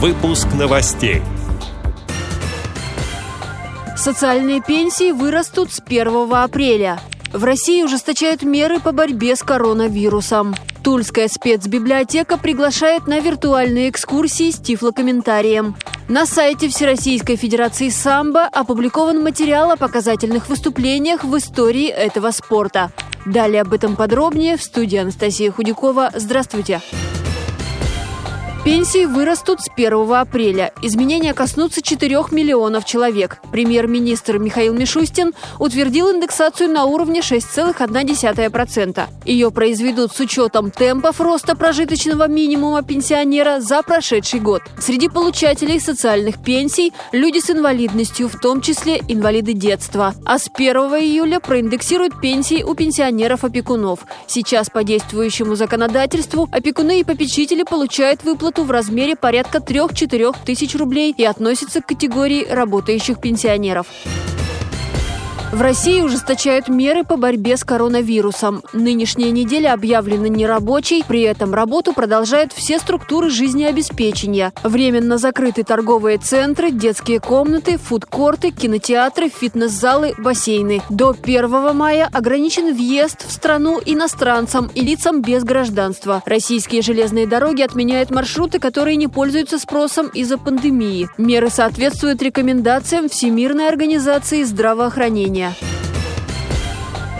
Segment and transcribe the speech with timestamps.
[0.00, 1.22] Выпуск новостей.
[3.96, 7.00] Социальные пенсии вырастут с 1 апреля.
[7.32, 10.54] В России ужесточают меры по борьбе с коронавирусом.
[10.84, 15.74] Тульская спецбиблиотека приглашает на виртуальные экскурсии с тифлокомментарием.
[16.06, 22.92] На сайте Всероссийской Федерации самбо опубликован материал о показательных выступлениях в истории этого спорта.
[23.26, 26.12] Далее об этом подробнее в студии Анастасия Худякова.
[26.14, 26.80] Здравствуйте!
[26.86, 27.17] Здравствуйте!
[28.64, 30.72] Пенсии вырастут с 1 апреля.
[30.82, 33.38] Изменения коснутся 4 миллионов человек.
[33.52, 39.06] Премьер-министр Михаил Мишустин утвердил индексацию на уровне 6,1%.
[39.24, 44.62] Ее произведут с учетом темпов роста прожиточного минимума пенсионера за прошедший год.
[44.78, 50.14] Среди получателей социальных пенсий– люди с инвалидностью, в том числе инвалиды детства.
[50.26, 54.00] А с 1 июля проиндексируют пенсии у пенсионеров-опекунов.
[54.26, 60.74] Сейчас по действующему законодательству опекуны и попечители получают выплату выплату в размере порядка 3-4 тысяч
[60.74, 63.86] рублей и относится к категории работающих пенсионеров.
[65.50, 68.62] В России ужесточают меры по борьбе с коронавирусом.
[68.74, 74.52] Нынешняя неделя объявлена нерабочей, при этом работу продолжают все структуры жизнеобеспечения.
[74.62, 80.82] Временно закрыты торговые центры, детские комнаты, фудкорты, кинотеатры, фитнес-залы, бассейны.
[80.90, 86.22] До 1 мая ограничен въезд в страну иностранцам и лицам без гражданства.
[86.26, 91.08] Российские железные дороги отменяют маршруты, которые не пользуются спросом из-за пандемии.
[91.16, 95.37] Меры соответствуют рекомендациям Всемирной организации здравоохранения.
[95.38, 95.54] Yeah.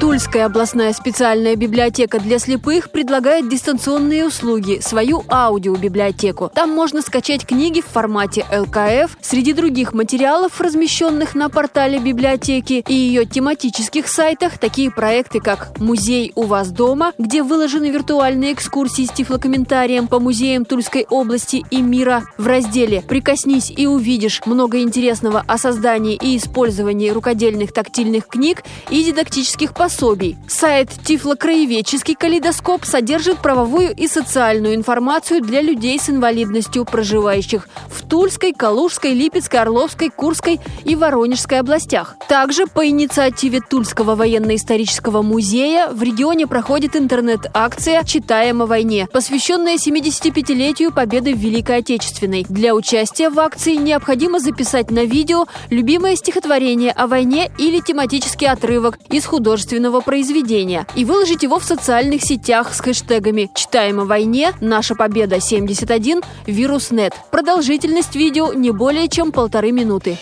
[0.00, 6.50] Тульская областная специальная библиотека для слепых предлагает дистанционные услуги, свою аудиобиблиотеку.
[6.54, 9.18] Там можно скачать книги в формате ЛКФ.
[9.20, 16.32] Среди других материалов, размещенных на портале библиотеки и ее тематических сайтах, такие проекты, как «Музей
[16.34, 22.24] у вас дома», где выложены виртуальные экскурсии с тифлокомментарием по музеям Тульской области и мира.
[22.38, 29.04] В разделе «Прикоснись и увидишь» много интересного о создании и использовании рукодельных тактильных книг и
[29.04, 30.36] дидактических пособий пособий.
[30.46, 38.52] Сайт Тифлокраеведческий калейдоскоп содержит правовую и социальную информацию для людей с инвалидностью, проживающих в Тульской,
[38.52, 42.14] Калужской, Липецкой, Орловской, Курской и Воронежской областях.
[42.28, 50.92] Также по инициативе Тульского военно-исторического музея в регионе проходит интернет-акция «Читаем о войне», посвященная 75-летию
[50.92, 52.46] победы в Великой Отечественной.
[52.48, 58.98] Для участия в акции необходимо записать на видео любимое стихотворение о войне или тематический отрывок
[59.08, 64.52] из художественного художественного произведения и выложить его в социальных сетях с хэштегами «Читаем о войне»,
[64.60, 67.14] «Наша победа 71», «Вирус.нет».
[67.30, 70.18] Продолжительность видео не более чем полторы минуты.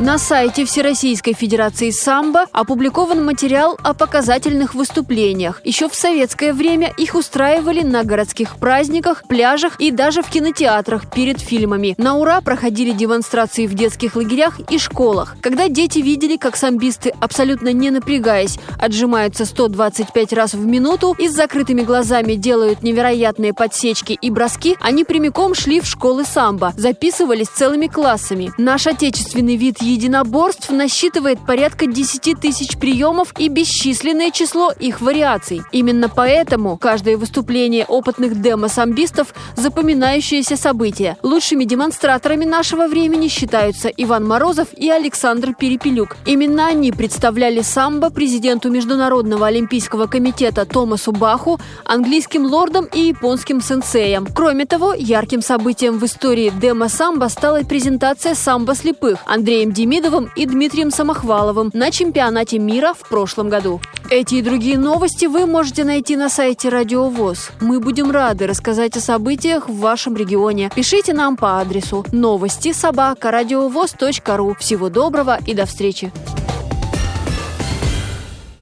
[0.00, 5.60] На сайте Всероссийской Федерации самбо опубликован материал о показательных выступлениях.
[5.62, 11.38] Еще в советское время их устраивали на городских праздниках, пляжах и даже в кинотеатрах перед
[11.38, 11.94] фильмами.
[11.98, 15.36] На ура проходили демонстрации в детских лагерях и школах.
[15.42, 21.32] Когда дети видели, как самбисты, абсолютно не напрягаясь, отжимаются 125 раз в минуту и с
[21.32, 27.86] закрытыми глазами делают невероятные подсечки и броски, они прямиком шли в школы самбо, записывались целыми
[27.86, 28.50] классами.
[28.56, 35.62] Наш отечественный вид единоборств насчитывает порядка 10 тысяч приемов и бесчисленное число их вариаций.
[35.72, 41.16] Именно поэтому каждое выступление опытных демо-самбистов– запоминающееся событие.
[41.22, 46.16] Лучшими демонстраторами нашего времени считаются Иван Морозов и Александр Перепелюк.
[46.26, 54.26] Именно они представляли самбо президенту Международного олимпийского комитета Томасу Баху, английским лордам и японским сенсеям.
[54.34, 60.90] Кроме того, ярким событием в истории демо-самбо стала презентация самбо слепых Андреем Демидовым и Дмитрием
[60.90, 63.80] Самохваловым на чемпионате мира в прошлом году.
[64.10, 67.50] Эти и другие новости вы можете найти на сайте Радио ВОЗ.
[67.62, 70.70] Мы будем рады рассказать о событиях в вашем регионе.
[70.74, 73.30] Пишите нам по адресу новости собака
[74.36, 74.54] ру.
[74.60, 76.12] Всего доброго и до встречи!